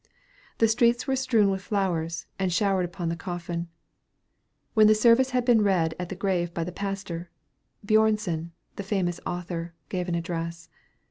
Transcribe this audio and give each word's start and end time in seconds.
The 0.57 0.67
streets 0.67 1.05
were 1.05 1.15
strewn 1.15 1.51
with 1.51 1.61
flowers, 1.61 2.25
and 2.39 2.51
showered 2.51 2.85
upon 2.85 3.09
the 3.09 3.15
coffin. 3.15 3.67
When 4.73 4.87
the 4.87 4.95
service 4.95 5.29
had 5.29 5.45
been 5.45 5.61
read 5.61 5.93
at 5.99 6.09
the 6.09 6.15
grave 6.15 6.55
by 6.55 6.63
the 6.63 6.71
pastor, 6.71 7.29
Björnson, 7.85 8.49
the 8.77 8.81
famous 8.83 9.19
author, 9.27 9.75
gave 9.89 10.09
an 10.09 10.15
address. 10.15 10.69